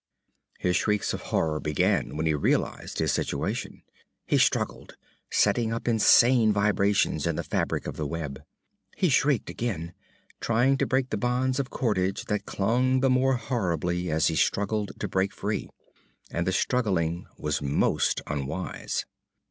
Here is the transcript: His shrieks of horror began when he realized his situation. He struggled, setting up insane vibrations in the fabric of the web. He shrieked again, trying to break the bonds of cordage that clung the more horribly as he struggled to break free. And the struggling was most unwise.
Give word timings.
His 0.57 0.75
shrieks 0.75 1.13
of 1.13 1.21
horror 1.29 1.59
began 1.59 2.17
when 2.17 2.25
he 2.25 2.33
realized 2.33 2.97
his 2.97 3.11
situation. 3.11 3.83
He 4.25 4.39
struggled, 4.39 4.95
setting 5.29 5.71
up 5.71 5.87
insane 5.87 6.51
vibrations 6.51 7.27
in 7.27 7.35
the 7.35 7.43
fabric 7.43 7.85
of 7.85 7.97
the 7.97 8.07
web. 8.07 8.41
He 8.97 9.09
shrieked 9.09 9.51
again, 9.51 9.93
trying 10.39 10.79
to 10.79 10.87
break 10.87 11.11
the 11.11 11.17
bonds 11.21 11.59
of 11.59 11.69
cordage 11.69 12.25
that 12.25 12.47
clung 12.47 13.01
the 13.01 13.11
more 13.11 13.35
horribly 13.35 14.09
as 14.09 14.25
he 14.25 14.35
struggled 14.35 14.99
to 14.99 15.07
break 15.07 15.31
free. 15.35 15.69
And 16.31 16.47
the 16.47 16.51
struggling 16.51 17.27
was 17.37 17.61
most 17.61 18.23
unwise. 18.25 19.05